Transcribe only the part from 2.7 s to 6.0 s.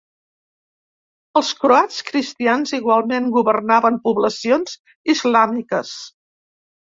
igualment governaven poblacions islàmiques.